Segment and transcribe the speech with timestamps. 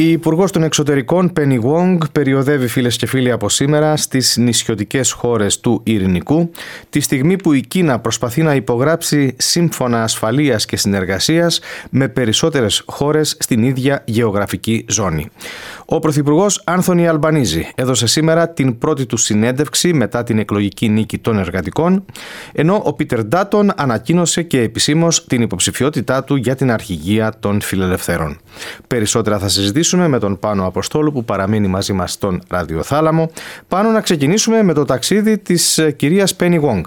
[0.00, 5.60] Η Υπουργός των Εξωτερικών Penny Wong περιοδεύει φίλες και φίλοι από σήμερα στις νησιωτικές χώρες
[5.60, 6.50] του Ειρηνικού,
[6.90, 11.60] τη στιγμή που η Κίνα προσπαθεί να υπογράψει σύμφωνα ασφαλείας και συνεργασίας
[11.90, 15.28] με περισσότερες χώρες στην ίδια γεωγραφική ζώνη.
[15.84, 21.38] Ο Πρωθυπουργός Άνθονι Αλμπανίζη έδωσε σήμερα την πρώτη του συνέντευξη μετά την εκλογική νίκη των
[21.38, 22.04] εργατικών,
[22.52, 28.38] ενώ ο Πίτερ Ντάτον ανακοίνωσε και επισήμως την υποψηφιότητά του για την αρχηγία των φιλελευθέρων.
[28.86, 33.30] Περισσότερα θα συζητήσουμε με τον Πάνο Αποστόλου που παραμείνει μαζί μας στον ραδιοθάλαμο.
[33.68, 36.84] Πάνω να ξεκινήσουμε με το ταξίδι της ε, κυρίας Πένι Γουόγκ.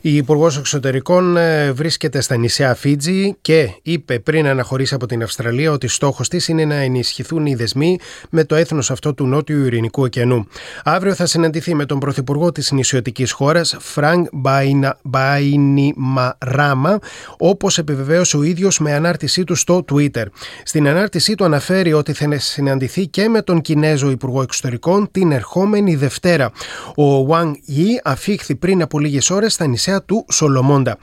[0.00, 5.72] Η Υπουργός Εξωτερικών ε, βρίσκεται στα νησιά Φίτζι και είπε πριν αναχωρήσει από την Αυστραλία
[5.72, 7.98] ότι στόχος της είναι να ενισχυθούν οι δεσμοί
[8.30, 10.46] με το έθνος αυτό του Νότιου Ειρηνικού ωκεανού.
[10.84, 14.28] Αύριο θα συναντηθεί με τον Πρωθυπουργό της νησιωτικής χώρας, Φρανκ
[15.02, 16.98] Μπάινιμαράμα,
[17.38, 20.24] όπως επιβεβαίωσε ο ίδιος με ανάρτησή του στο Twitter.
[20.62, 25.94] Στην ανάρτησή του αναφέρει ότι θα συναντηθεί και με τον Κινέζο Υπουργό Εξωτερικών την ερχόμενη
[25.94, 26.52] Δευτέρα.
[26.96, 30.98] Ο Wang Yi αφίχθη πριν από λίγες ώρες στα νησιά του Σολομόντα.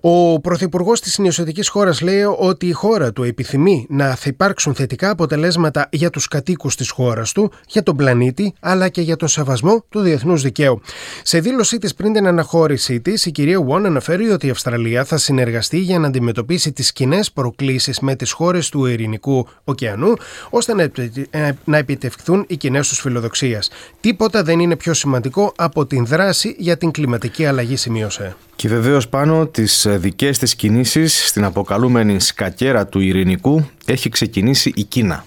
[0.00, 5.10] Ο Πρωθυπουργός της νησιωτικής χώρας λέει ότι η χώρα του επιθυμεί να θα υπάρξουν θετικά
[5.10, 9.84] αποτελέσματα για τους κατοίκους της χώρας του, για τον πλανήτη, αλλά και για τον σεβασμό
[9.88, 10.80] του διεθνούς δικαίου.
[11.22, 15.16] Σε δήλωσή της πριν την αναχώρησή της, η κυρία Βον αναφέρει ότι η Αυστραλία θα
[15.16, 20.12] συνεργαστεί για να αντιμετωπίσει τις κοινές προκλήσεις με τις χώρες του Ειρηνικού ωκεανού,
[20.50, 20.90] ώστε
[21.64, 23.70] να επιτευχθούν οι κοινές τους φιλοδοξίες.
[24.00, 28.36] Τίποτα δεν είναι πιο σημαντικό από την δράση για την κλιματική αλλαγή, σημείωσε.
[28.56, 34.82] Και βεβαίως πάνω τις δικές της κινήσεις στην αποκαλούμενη σκακέρα του ειρηνικού έχει ξεκινήσει η
[34.82, 35.24] Κίνα.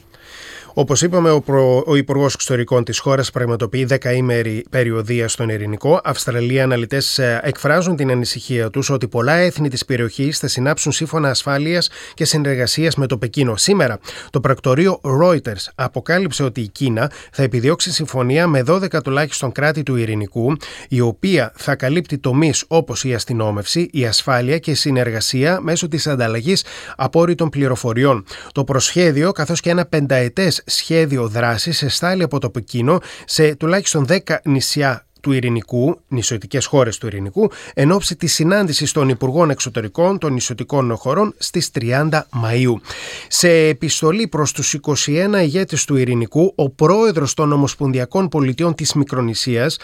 [0.73, 1.83] Όπως είπαμε, ο, προ...
[1.87, 6.01] ο Υπουργός Εξωτερικών της χώρας πραγματοποιεί δεκαήμερη περιοδία στον Ειρηνικό.
[6.03, 11.29] Αυστραλίοι αναλυτές ε, εκφράζουν την ανησυχία τους ότι πολλά έθνη της περιοχής θα συνάψουν σύμφωνα
[11.29, 13.55] ασφάλειας και συνεργασίας με το Πεκίνο.
[13.55, 13.99] Σήμερα,
[14.29, 19.95] το πρακτορείο Reuters αποκάλυψε ότι η Κίνα θα επιδιώξει συμφωνία με 12 τουλάχιστον κράτη του
[19.95, 20.55] Ειρηνικού,
[20.89, 26.07] η οποία θα καλύπτει τομείς όπως η αστυνόμευση, η ασφάλεια και η συνεργασία μέσω της
[26.07, 26.63] ανταλλαγής
[26.95, 28.25] απόρριτων πληροφοριών.
[28.51, 34.19] Το προσχέδιο, καθώς και ένα πενταετές σχέδιο δράσης εστάλει από το Πεκίνο σε τουλάχιστον 10
[34.43, 40.33] νησιά του Ειρηνικού, νησιωτικές χώρες του Ειρηνικού, εν ώψη της συνάντησης των Υπουργών Εξωτερικών των
[40.33, 42.81] νησιωτικών χωρών στις 30 Μαου.
[43.27, 49.77] Σε επιστολή προς τους 21 ηγέτες του Ειρηνικού, ο πρόεδρος των Ομοσπονδιακών Πολιτειών της Μικρονησίας,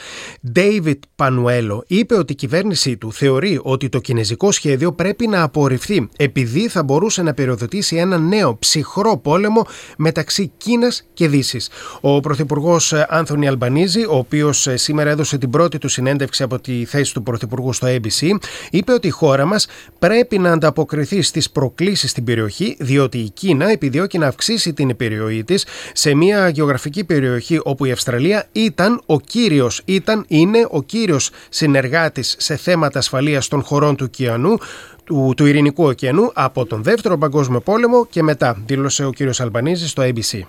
[0.56, 6.10] David Πανουέλο, είπε ότι η κυβέρνησή του θεωρεί ότι το κινέζικο σχέδιο πρέπει να απορριφθεί,
[6.18, 9.66] επειδή θα μπορούσε να περιοδοτήσει ένα νέο ψυχρό πόλεμο
[9.98, 11.70] μεταξύ Κίνας και Δύσης.
[12.02, 16.86] Ο Πρωθυπουργός Άνθονι Αλμπανίζη, ο οποίος σήμερα έδωσε έδωσε την πρώτη του συνέντευξη από τη
[16.86, 18.38] θέση του Πρωθυπουργού στο ABC,
[18.72, 19.68] είπε ότι η χώρα μας
[20.00, 25.44] πρέπει να ανταποκριθεί στις προκλήσεις στην περιοχή, διότι η Κίνα επιδιώκει να αυξήσει την περιοχή
[25.44, 31.30] της σε μια γεωγραφική περιοχή όπου η Αυστραλία ήταν ο κύριος, ήταν, είναι ο κύριος
[31.50, 34.58] συνεργάτης σε θέματα ασφαλείας των χωρών του ωκεανού,
[35.04, 39.90] του, του Ειρηνικού ωκεανού από τον Δεύτερο Παγκόσμιο Πόλεμο και μετά, δήλωσε ο κύριος Αλμπανίζης
[39.90, 40.42] στο ABC.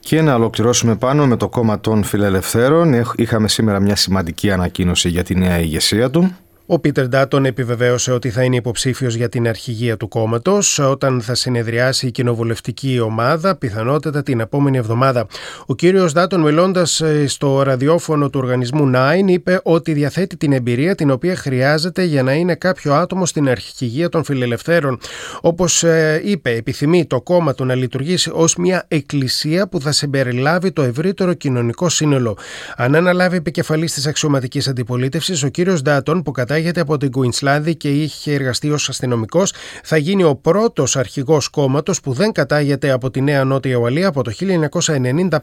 [0.00, 3.04] Και να ολοκληρώσουμε πάνω με το κόμμα των φιλελευθέρων.
[3.14, 6.36] Είχαμε σήμερα μια σημαντική ανακοίνωση για τη νέα ηγεσία του.
[6.72, 11.34] Ο Πίτερ Ντάτον επιβεβαίωσε ότι θα είναι υποψήφιος για την αρχηγία του κόμματος όταν θα
[11.34, 15.26] συνεδριάσει η κοινοβουλευτική ομάδα, πιθανότατα την επόμενη εβδομάδα.
[15.66, 20.94] Ο κύριος Ντάτον, μιλώντας ε, στο ραδιόφωνο του οργανισμού Nine, είπε ότι διαθέτει την εμπειρία
[20.94, 24.98] την οποία χρειάζεται για να είναι κάποιο άτομο στην αρχηγία των φιλελευθέρων.
[25.40, 30.72] Όπως ε, είπε, επιθυμεί το κόμμα του να λειτουργήσει ως μια εκκλησία που θα συμπεριλάβει
[30.72, 32.36] το ευρύτερο κοινωνικό σύνολο.
[32.76, 37.74] Αν αναλάβει επικεφαλής της αξιωματικής αντιπολίτευσης, ο κύριος Ντάτον, που κατά κατάγεται από την Κουινσλάνδη
[37.74, 39.52] και είχε εργαστεί ως αστυνομικός,
[39.84, 44.22] θα γίνει ο πρώτος αρχηγός κόμματος που δεν κατάγεται από τη Νέα Νότια Ουαλία από
[44.22, 44.32] το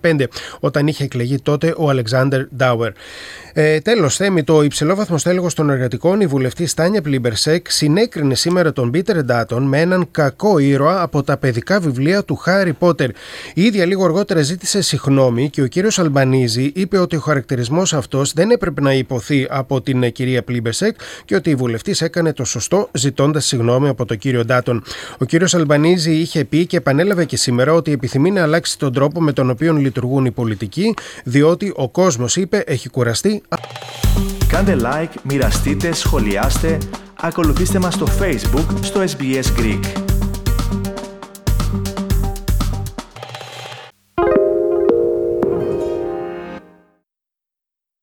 [0.01, 0.27] 1995,
[0.59, 2.91] όταν είχε εκλεγεί τότε ο Αλεξάνδρ Ντάουερ.
[3.53, 8.91] Ε, Τέλος, θέμη, το υψηλόβαθμος στέλεχο των εργατικών, η βουλευτή Τάνια Πλίμπερσεκ, συνέκρινε σήμερα τον
[8.91, 13.09] Πίτερ Ντάτον με έναν κακό ήρωα από τα παιδικά βιβλία του Χάρι Πότερ.
[13.53, 18.33] Η ίδια λίγο αργότερα ζήτησε συγνώμη και ο κύριος Αλμπανίζη είπε ότι ο χαρακτηρισμός αυτός
[18.33, 22.89] δεν έπρεπε να υποθεί από την κυρία Πλίμπερσεκ και ότι η βουλευτής έκανε το σωστό
[22.91, 24.83] ζητώντας συγγνώμη από τον κύριο Ντάτον.
[25.17, 29.21] Ο κύριος Αλμπανίζη είχε πει και επανέλαβε και σήμερα ότι επιθυμεί να αλλάξει τον τρόπο
[29.21, 30.93] με τον οποίο λειτουργούν οι πολιτικοί,
[31.23, 33.41] διότι ο κόσμος, είπε, έχει κουραστεί.
[34.47, 36.77] Κάντε like, μοιραστείτε, σχολιάστε,
[37.21, 40.06] ακολουθήστε μας στο Facebook στο SBS Greek.